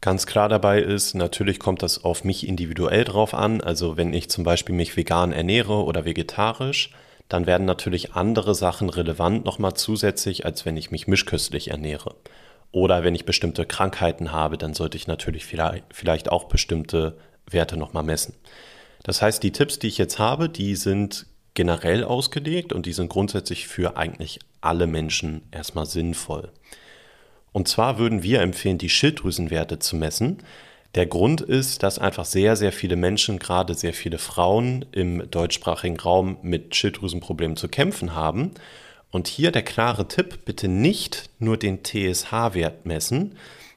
Ganz 0.00 0.26
klar 0.26 0.48
dabei 0.48 0.80
ist, 0.80 1.14
natürlich 1.14 1.58
kommt 1.58 1.82
das 1.82 2.04
auf 2.04 2.22
mich 2.22 2.46
individuell 2.46 3.04
drauf 3.04 3.34
an. 3.34 3.60
Also 3.60 3.96
wenn 3.96 4.14
ich 4.14 4.30
zum 4.30 4.44
Beispiel 4.44 4.74
mich 4.74 4.96
vegan 4.96 5.32
ernähre 5.32 5.82
oder 5.82 6.04
vegetarisch, 6.04 6.92
dann 7.28 7.46
werden 7.46 7.64
natürlich 7.64 8.14
andere 8.14 8.54
Sachen 8.54 8.90
relevant 8.90 9.44
nochmal 9.44 9.74
zusätzlich, 9.74 10.46
als 10.46 10.64
wenn 10.64 10.76
ich 10.76 10.92
mich 10.92 11.08
mischköstlich 11.08 11.70
ernähre. 11.70 12.14
Oder 12.70 13.02
wenn 13.02 13.14
ich 13.14 13.24
bestimmte 13.24 13.66
Krankheiten 13.66 14.30
habe, 14.30 14.56
dann 14.56 14.72
sollte 14.72 14.96
ich 14.96 15.08
natürlich 15.08 15.44
vielleicht 15.46 16.30
auch 16.30 16.44
bestimmte 16.44 17.18
Werte 17.50 17.76
nochmal 17.76 18.04
messen. 18.04 18.34
Das 19.02 19.20
heißt, 19.20 19.42
die 19.42 19.52
Tipps, 19.52 19.78
die 19.78 19.88
ich 19.88 19.98
jetzt 19.98 20.18
habe, 20.18 20.48
die 20.48 20.76
sind 20.76 21.26
generell 21.58 22.04
ausgelegt 22.04 22.72
und 22.72 22.86
die 22.86 22.92
sind 22.92 23.08
grundsätzlich 23.08 23.66
für 23.66 23.96
eigentlich 23.96 24.38
alle 24.60 24.86
Menschen 24.86 25.42
erstmal 25.50 25.86
sinnvoll. 25.86 26.52
Und 27.50 27.66
zwar 27.66 27.98
würden 27.98 28.22
wir 28.22 28.42
empfehlen, 28.42 28.78
die 28.78 28.88
Schilddrüsenwerte 28.88 29.80
zu 29.80 29.96
messen. 29.96 30.38
Der 30.94 31.06
Grund 31.06 31.40
ist, 31.40 31.82
dass 31.82 31.98
einfach 31.98 32.26
sehr, 32.26 32.54
sehr 32.54 32.70
viele 32.70 32.94
Menschen, 32.94 33.40
gerade 33.40 33.74
sehr 33.74 33.92
viele 33.92 34.18
Frauen 34.18 34.86
im 34.92 35.28
deutschsprachigen 35.32 35.98
Raum 35.98 36.38
mit 36.42 36.76
Schilddrüsenproblemen 36.76 37.56
zu 37.56 37.66
kämpfen 37.66 38.14
haben. 38.14 38.52
Und 39.10 39.26
hier 39.26 39.50
der 39.50 39.62
klare 39.62 40.06
Tipp, 40.06 40.44
bitte 40.44 40.68
nicht 40.68 41.28
nur 41.40 41.56
den 41.56 41.82
TSH-Wert 41.82 42.86
messen, 42.86 43.34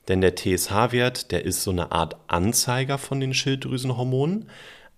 denn 0.08 0.22
der 0.22 0.36
TSH-Wert, 0.36 1.32
der 1.32 1.46
ist 1.46 1.64
so 1.64 1.72
eine 1.72 1.92
Art 1.92 2.16
Anzeiger 2.28 3.00
von 3.00 3.20
den 3.20 3.34
Schilddrüsenhormonen. 3.34 4.50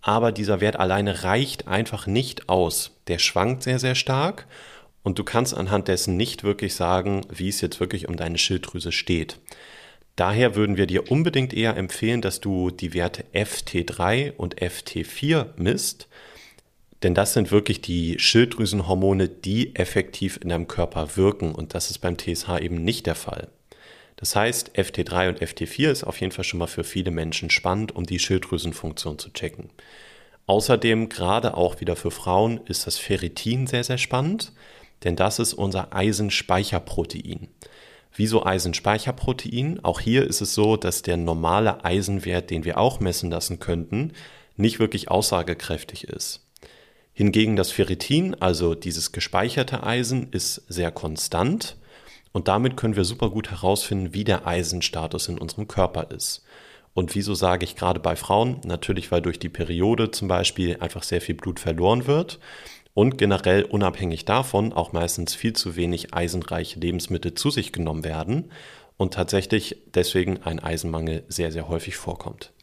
Aber 0.05 0.33
dieser 0.33 0.59
Wert 0.59 0.75
alleine 0.75 1.23
reicht 1.23 1.67
einfach 1.67 2.07
nicht 2.07 2.49
aus. 2.49 2.91
Der 3.07 3.19
schwankt 3.19 3.63
sehr, 3.63 3.79
sehr 3.79 3.95
stark 3.95 4.45
und 5.01 5.17
du 5.17 5.23
kannst 5.23 5.55
anhand 5.55 5.87
dessen 5.87 6.17
nicht 6.17 6.43
wirklich 6.43 6.75
sagen, 6.75 7.21
wie 7.29 7.47
es 7.47 7.61
jetzt 7.61 7.79
wirklich 7.79 8.09
um 8.09 8.17
deine 8.17 8.37
Schilddrüse 8.37 8.91
steht. 8.91 9.39
Daher 10.17 10.55
würden 10.55 10.75
wir 10.75 10.87
dir 10.87 11.09
unbedingt 11.09 11.53
eher 11.53 11.77
empfehlen, 11.77 12.21
dass 12.21 12.41
du 12.41 12.69
die 12.69 12.93
Werte 12.93 13.23
FT3 13.33 14.33
und 14.33 14.61
FT4 14.61 15.47
misst, 15.55 16.09
denn 17.01 17.15
das 17.15 17.33
sind 17.33 17.51
wirklich 17.51 17.81
die 17.81 18.19
Schilddrüsenhormone, 18.19 19.29
die 19.29 19.75
effektiv 19.75 20.37
in 20.41 20.49
deinem 20.49 20.67
Körper 20.67 21.15
wirken 21.15 21.55
und 21.55 21.73
das 21.73 21.89
ist 21.89 21.99
beim 21.99 22.17
TSH 22.17 22.59
eben 22.59 22.83
nicht 22.83 23.05
der 23.05 23.15
Fall. 23.15 23.47
Das 24.23 24.37
heißt, 24.37 24.77
FT3 24.77 25.27
und 25.27 25.41
FT4 25.41 25.91
ist 25.91 26.05
auf 26.05 26.21
jeden 26.21 26.31
Fall 26.31 26.45
schon 26.45 26.59
mal 26.59 26.67
für 26.67 26.85
viele 26.85 27.11
Menschen 27.11 27.49
spannend, 27.49 27.93
um 27.93 28.05
die 28.05 28.19
Schilddrüsenfunktion 28.19 29.19
zu 29.19 29.33
checken. 29.33 29.69
Außerdem, 30.45 31.09
gerade 31.09 31.57
auch 31.57 31.81
wieder 31.81 31.97
für 31.97 32.09
Frauen, 32.09 32.61
ist 32.65 32.87
das 32.87 32.97
Ferritin 32.97 33.67
sehr, 33.67 33.83
sehr 33.83 33.97
spannend, 33.97 34.53
denn 35.03 35.17
das 35.17 35.39
ist 35.39 35.53
unser 35.53 35.93
Eisenspeicherprotein. 35.93 37.49
Wieso 38.15 38.45
Eisenspeicherprotein? 38.45 39.83
Auch 39.83 39.99
hier 39.99 40.25
ist 40.25 40.39
es 40.39 40.53
so, 40.53 40.77
dass 40.77 41.01
der 41.01 41.17
normale 41.17 41.83
Eisenwert, 41.83 42.49
den 42.49 42.63
wir 42.63 42.77
auch 42.77 43.01
messen 43.01 43.29
lassen 43.29 43.59
könnten, 43.59 44.13
nicht 44.55 44.79
wirklich 44.79 45.11
aussagekräftig 45.11 46.05
ist. 46.05 46.47
Hingegen 47.11 47.57
das 47.57 47.71
Ferritin, 47.71 48.35
also 48.39 48.73
dieses 48.73 49.11
gespeicherte 49.11 49.83
Eisen, 49.83 50.31
ist 50.31 50.63
sehr 50.69 50.91
konstant 50.91 51.75
und 52.33 52.47
damit 52.47 52.75
können 52.75 52.95
wir 52.95 53.05
super 53.05 53.29
gut 53.29 53.51
herausfinden, 53.51 54.13
wie 54.13 54.23
der 54.23 54.45
Eisenstatus 54.45 55.29
in 55.29 55.37
unserem 55.37 55.67
Körper 55.67 56.11
ist. 56.11 56.43
Und 56.93 57.15
wieso 57.15 57.33
sage 57.33 57.63
ich 57.63 57.75
gerade 57.75 57.99
bei 57.99 58.15
Frauen? 58.15 58.59
Natürlich, 58.65 59.11
weil 59.11 59.21
durch 59.21 59.39
die 59.39 59.49
Periode 59.49 60.11
zum 60.11 60.27
Beispiel 60.27 60.77
einfach 60.79 61.03
sehr 61.03 61.21
viel 61.21 61.35
Blut 61.35 61.59
verloren 61.59 62.05
wird 62.05 62.39
und 62.93 63.17
generell 63.17 63.63
unabhängig 63.63 64.25
davon 64.25 64.73
auch 64.73 64.93
meistens 64.93 65.33
viel 65.33 65.53
zu 65.53 65.75
wenig 65.75 66.13
eisenreiche 66.13 66.79
Lebensmittel 66.79 67.33
zu 67.33 67.49
sich 67.49 67.71
genommen 67.71 68.03
werden 68.03 68.51
und 68.97 69.13
tatsächlich 69.13 69.77
deswegen 69.93 70.43
ein 70.43 70.59
Eisenmangel 70.59 71.23
sehr, 71.27 71.51
sehr 71.51 71.67
häufig 71.67 71.95
vorkommt. 71.95 72.53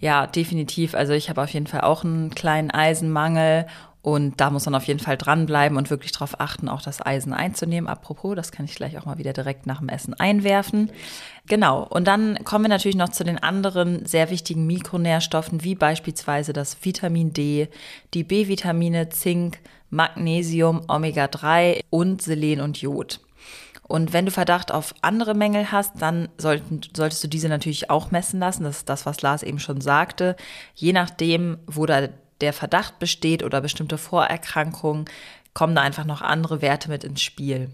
Ja, 0.00 0.26
definitiv. 0.26 0.94
Also 0.94 1.12
ich 1.12 1.30
habe 1.30 1.42
auf 1.42 1.50
jeden 1.50 1.66
Fall 1.66 1.82
auch 1.82 2.04
einen 2.04 2.34
kleinen 2.34 2.70
Eisenmangel 2.70 3.66
und 4.04 4.38
da 4.38 4.50
muss 4.50 4.66
man 4.66 4.74
auf 4.74 4.84
jeden 4.84 5.00
Fall 5.00 5.16
dranbleiben 5.16 5.78
und 5.78 5.88
wirklich 5.88 6.12
darauf 6.12 6.38
achten, 6.38 6.68
auch 6.68 6.82
das 6.82 7.04
Eisen 7.04 7.32
einzunehmen. 7.32 7.88
Apropos, 7.88 8.36
das 8.36 8.52
kann 8.52 8.66
ich 8.66 8.74
gleich 8.74 8.98
auch 8.98 9.06
mal 9.06 9.16
wieder 9.16 9.32
direkt 9.32 9.66
nach 9.66 9.78
dem 9.78 9.88
Essen 9.88 10.12
einwerfen. 10.12 10.92
Genau, 11.46 11.84
und 11.84 12.06
dann 12.06 12.36
kommen 12.44 12.66
wir 12.66 12.68
natürlich 12.68 12.98
noch 12.98 13.08
zu 13.08 13.24
den 13.24 13.42
anderen 13.42 14.04
sehr 14.04 14.28
wichtigen 14.28 14.66
Mikronährstoffen, 14.66 15.64
wie 15.64 15.74
beispielsweise 15.74 16.52
das 16.52 16.84
Vitamin 16.84 17.32
D, 17.32 17.68
die 18.12 18.24
B-Vitamine, 18.24 19.08
Zink, 19.08 19.60
Magnesium, 19.88 20.82
Omega-3 20.86 21.80
und 21.88 22.20
Selen 22.20 22.60
und 22.60 22.82
Jod. 22.82 23.20
Und 23.88 24.12
wenn 24.12 24.26
du 24.26 24.30
Verdacht 24.30 24.70
auf 24.70 24.94
andere 25.00 25.32
Mängel 25.32 25.72
hast, 25.72 26.02
dann 26.02 26.28
sollten, 26.36 26.82
solltest 26.94 27.24
du 27.24 27.28
diese 27.28 27.48
natürlich 27.48 27.88
auch 27.88 28.10
messen 28.10 28.38
lassen. 28.38 28.64
Das 28.64 28.78
ist 28.78 28.88
das, 28.90 29.06
was 29.06 29.22
Lars 29.22 29.42
eben 29.42 29.58
schon 29.58 29.80
sagte. 29.80 30.36
Je 30.74 30.92
nachdem, 30.92 31.56
wo 31.66 31.86
da 31.86 32.08
der 32.44 32.52
Verdacht 32.52 32.98
besteht 32.98 33.42
oder 33.42 33.60
bestimmte 33.60 33.98
Vorerkrankungen, 33.98 35.06
kommen 35.54 35.74
da 35.74 35.82
einfach 35.82 36.04
noch 36.04 36.22
andere 36.22 36.62
Werte 36.62 36.88
mit 36.88 37.04
ins 37.04 37.22
Spiel. 37.22 37.70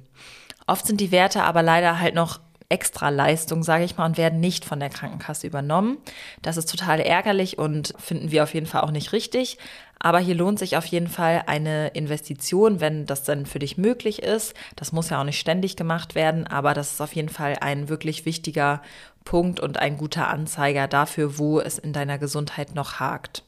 Oft 0.66 0.86
sind 0.86 1.00
die 1.00 1.10
Werte 1.10 1.42
aber 1.42 1.62
leider 1.62 1.98
halt 1.98 2.14
noch 2.14 2.40
extra 2.70 3.08
Leistung, 3.08 3.64
sage 3.64 3.84
ich 3.84 3.96
mal, 3.96 4.06
und 4.06 4.16
werden 4.16 4.38
nicht 4.38 4.64
von 4.64 4.78
der 4.78 4.90
Krankenkasse 4.90 5.46
übernommen. 5.46 5.98
Das 6.40 6.56
ist 6.56 6.70
total 6.70 7.00
ärgerlich 7.00 7.58
und 7.58 7.92
finden 7.98 8.30
wir 8.30 8.44
auf 8.44 8.54
jeden 8.54 8.66
Fall 8.66 8.82
auch 8.82 8.92
nicht 8.92 9.12
richtig. 9.12 9.58
Aber 9.98 10.20
hier 10.20 10.36
lohnt 10.36 10.58
sich 10.58 10.76
auf 10.76 10.86
jeden 10.86 11.08
Fall 11.08 11.42
eine 11.46 11.88
Investition, 11.88 12.80
wenn 12.80 13.04
das 13.06 13.24
dann 13.24 13.44
für 13.44 13.58
dich 13.58 13.76
möglich 13.76 14.22
ist. 14.22 14.54
Das 14.76 14.92
muss 14.92 15.10
ja 15.10 15.20
auch 15.20 15.24
nicht 15.24 15.40
ständig 15.40 15.76
gemacht 15.76 16.14
werden, 16.14 16.46
aber 16.46 16.72
das 16.72 16.92
ist 16.92 17.00
auf 17.02 17.14
jeden 17.14 17.28
Fall 17.28 17.56
ein 17.60 17.88
wirklich 17.88 18.24
wichtiger 18.24 18.80
Punkt 19.24 19.60
und 19.60 19.78
ein 19.78 19.98
guter 19.98 20.28
Anzeiger 20.28 20.86
dafür, 20.86 21.38
wo 21.38 21.60
es 21.60 21.78
in 21.78 21.92
deiner 21.92 22.18
Gesundheit 22.18 22.74
noch 22.74 23.00
hakt. 23.00 23.42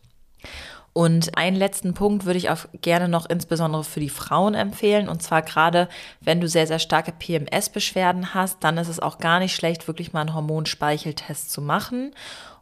Und 0.95 1.39
einen 1.39 1.57
letzten 1.57 1.95
Punkt 1.95 2.27
würde 2.27 2.39
ich 2.39 2.51
auch 2.51 2.67
gerne 2.83 3.09
noch 3.09 3.25
insbesondere 3.25 3.83
für 3.83 4.01
die 4.01 4.11
Frauen 4.11 4.55
empfehlen. 4.55 5.09
Und 5.09 5.23
zwar 5.23 5.41
gerade, 5.41 5.89
wenn 6.21 6.41
du 6.41 6.49
sehr, 6.49 6.67
sehr 6.67 6.79
starke 6.79 7.13
PMS-Beschwerden 7.13 8.35
hast, 8.35 8.59
dann 8.63 8.77
ist 8.77 8.89
es 8.89 9.01
auch 9.01 9.19
gar 9.19 9.39
nicht 9.39 9.57
schlecht, 9.57 9.89
wirklich 9.89 10.13
mal 10.13 10.21
einen 10.21 10.35
Hormonspeicheltest 10.35 11.51
zu 11.51 11.63
machen. 11.63 12.13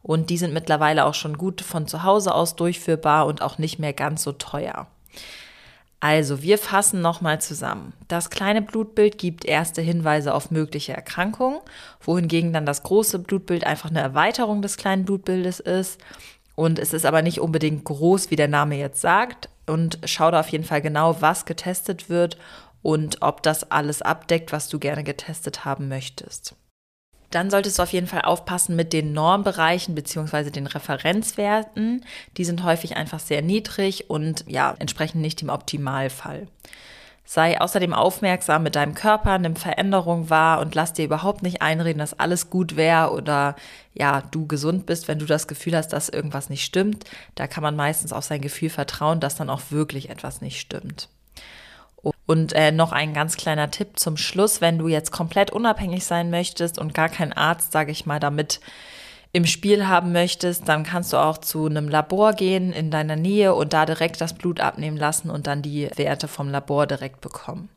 Und 0.02 0.30
die 0.30 0.38
sind 0.38 0.54
mittlerweile 0.54 1.06
auch 1.06 1.14
schon 1.14 1.36
gut 1.36 1.60
von 1.60 1.88
zu 1.88 2.04
Hause 2.04 2.32
aus 2.34 2.54
durchführbar 2.54 3.26
und 3.26 3.42
auch 3.42 3.58
nicht 3.58 3.78
mehr 3.80 3.92
ganz 3.92 4.22
so 4.22 4.32
teuer. 4.32 4.86
Also, 6.02 6.40
wir 6.40 6.56
fassen 6.56 7.02
nochmal 7.02 7.42
zusammen. 7.42 7.92
Das 8.08 8.30
kleine 8.30 8.62
Blutbild 8.62 9.18
gibt 9.18 9.44
erste 9.44 9.82
Hinweise 9.82 10.32
auf 10.32 10.50
mögliche 10.50 10.94
Erkrankungen, 10.94 11.60
wohingegen 12.00 12.54
dann 12.54 12.64
das 12.64 12.82
große 12.84 13.18
Blutbild 13.18 13.64
einfach 13.64 13.90
eine 13.90 14.00
Erweiterung 14.00 14.62
des 14.62 14.78
kleinen 14.78 15.04
Blutbildes 15.04 15.60
ist. 15.60 16.00
Und 16.60 16.78
es 16.78 16.92
ist 16.92 17.06
aber 17.06 17.22
nicht 17.22 17.40
unbedingt 17.40 17.84
groß, 17.84 18.30
wie 18.30 18.36
der 18.36 18.46
Name 18.46 18.76
jetzt 18.76 19.00
sagt. 19.00 19.48
Und 19.66 19.98
schau 20.04 20.30
da 20.30 20.40
auf 20.40 20.50
jeden 20.50 20.64
Fall 20.64 20.82
genau, 20.82 21.22
was 21.22 21.46
getestet 21.46 22.10
wird 22.10 22.36
und 22.82 23.22
ob 23.22 23.42
das 23.42 23.70
alles 23.70 24.02
abdeckt, 24.02 24.52
was 24.52 24.68
du 24.68 24.78
gerne 24.78 25.02
getestet 25.02 25.64
haben 25.64 25.88
möchtest. 25.88 26.54
Dann 27.30 27.48
solltest 27.48 27.78
du 27.78 27.82
auf 27.82 27.94
jeden 27.94 28.06
Fall 28.06 28.20
aufpassen 28.20 28.76
mit 28.76 28.92
den 28.92 29.14
Normbereichen 29.14 29.94
bzw. 29.94 30.50
den 30.50 30.66
Referenzwerten. 30.66 32.04
Die 32.36 32.44
sind 32.44 32.62
häufig 32.62 32.94
einfach 32.94 33.20
sehr 33.20 33.40
niedrig 33.40 34.10
und 34.10 34.44
ja, 34.46 34.74
entsprechen 34.80 35.22
nicht 35.22 35.40
dem 35.40 35.48
Optimalfall. 35.48 36.46
Sei 37.32 37.60
außerdem 37.60 37.94
aufmerksam 37.94 38.64
mit 38.64 38.74
deinem 38.74 38.94
Körper, 38.94 39.38
nimm 39.38 39.54
Veränderungen 39.54 40.30
wahr 40.30 40.58
und 40.58 40.74
lass 40.74 40.94
dir 40.94 41.04
überhaupt 41.04 41.44
nicht 41.44 41.62
einreden, 41.62 42.00
dass 42.00 42.18
alles 42.18 42.50
gut 42.50 42.74
wäre 42.74 43.12
oder 43.12 43.54
ja, 43.94 44.24
du 44.32 44.48
gesund 44.48 44.84
bist, 44.84 45.06
wenn 45.06 45.20
du 45.20 45.26
das 45.26 45.46
Gefühl 45.46 45.76
hast, 45.76 45.92
dass 45.92 46.08
irgendwas 46.08 46.50
nicht 46.50 46.64
stimmt. 46.64 47.04
Da 47.36 47.46
kann 47.46 47.62
man 47.62 47.76
meistens 47.76 48.12
auf 48.12 48.24
sein 48.24 48.40
Gefühl 48.40 48.68
vertrauen, 48.68 49.20
dass 49.20 49.36
dann 49.36 49.48
auch 49.48 49.60
wirklich 49.70 50.10
etwas 50.10 50.40
nicht 50.40 50.58
stimmt. 50.58 51.08
Und 52.26 52.52
äh, 52.52 52.72
noch 52.72 52.90
ein 52.90 53.14
ganz 53.14 53.36
kleiner 53.36 53.70
Tipp 53.70 54.00
zum 54.00 54.16
Schluss, 54.16 54.60
wenn 54.60 54.78
du 54.78 54.88
jetzt 54.88 55.12
komplett 55.12 55.52
unabhängig 55.52 56.04
sein 56.04 56.30
möchtest 56.30 56.80
und 56.80 56.94
gar 56.94 57.08
kein 57.08 57.32
Arzt, 57.32 57.70
sage 57.70 57.92
ich 57.92 58.06
mal, 58.06 58.18
damit 58.18 58.58
im 59.32 59.46
Spiel 59.46 59.86
haben 59.86 60.12
möchtest, 60.12 60.68
dann 60.68 60.82
kannst 60.82 61.12
du 61.12 61.16
auch 61.16 61.38
zu 61.38 61.66
einem 61.66 61.88
Labor 61.88 62.32
gehen 62.32 62.72
in 62.72 62.90
deiner 62.90 63.16
Nähe 63.16 63.54
und 63.54 63.72
da 63.72 63.86
direkt 63.86 64.20
das 64.20 64.34
Blut 64.34 64.60
abnehmen 64.60 64.96
lassen 64.96 65.30
und 65.30 65.46
dann 65.46 65.62
die 65.62 65.88
Werte 65.96 66.26
vom 66.26 66.50
Labor 66.50 66.86
direkt 66.86 67.20
bekommen. 67.20 67.68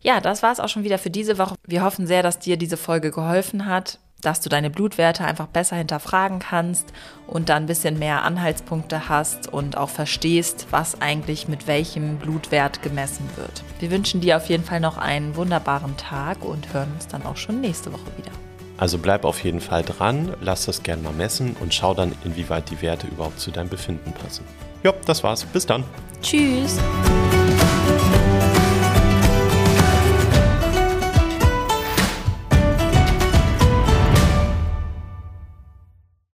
Ja, 0.00 0.20
das 0.20 0.42
war 0.42 0.52
es 0.52 0.60
auch 0.60 0.68
schon 0.68 0.84
wieder 0.84 0.98
für 0.98 1.10
diese 1.10 1.38
Woche. 1.38 1.54
Wir 1.66 1.82
hoffen 1.82 2.06
sehr, 2.06 2.22
dass 2.22 2.38
dir 2.38 2.56
diese 2.56 2.76
Folge 2.76 3.10
geholfen 3.10 3.66
hat, 3.66 3.98
dass 4.20 4.40
du 4.40 4.48
deine 4.48 4.70
Blutwerte 4.70 5.24
einfach 5.24 5.48
besser 5.48 5.76
hinterfragen 5.76 6.38
kannst 6.38 6.92
und 7.26 7.48
dann 7.48 7.64
ein 7.64 7.66
bisschen 7.66 7.98
mehr 7.98 8.22
Anhaltspunkte 8.22 9.08
hast 9.08 9.52
und 9.52 9.76
auch 9.76 9.88
verstehst, 9.88 10.68
was 10.70 11.00
eigentlich 11.00 11.48
mit 11.48 11.66
welchem 11.66 12.18
Blutwert 12.18 12.82
gemessen 12.82 13.28
wird. 13.36 13.64
Wir 13.80 13.90
wünschen 13.90 14.20
dir 14.20 14.36
auf 14.36 14.48
jeden 14.48 14.64
Fall 14.64 14.80
noch 14.80 14.96
einen 14.96 15.36
wunderbaren 15.36 15.96
Tag 15.96 16.44
und 16.44 16.72
hören 16.72 16.92
uns 16.94 17.08
dann 17.08 17.26
auch 17.26 17.36
schon 17.36 17.60
nächste 17.60 17.92
Woche 17.92 18.16
wieder. 18.16 18.41
Also 18.76 18.98
bleib 18.98 19.24
auf 19.24 19.44
jeden 19.44 19.60
Fall 19.60 19.82
dran, 19.82 20.34
lass 20.40 20.66
das 20.66 20.82
gerne 20.82 21.02
mal 21.02 21.12
messen 21.12 21.56
und 21.60 21.72
schau 21.72 21.94
dann, 21.94 22.12
inwieweit 22.24 22.70
die 22.70 22.82
Werte 22.82 23.06
überhaupt 23.06 23.38
zu 23.38 23.50
deinem 23.50 23.68
Befinden 23.68 24.12
passen. 24.12 24.44
Ja, 24.82 24.92
das 25.06 25.22
war's. 25.22 25.44
Bis 25.44 25.66
dann. 25.66 25.84
Tschüss. 26.22 26.78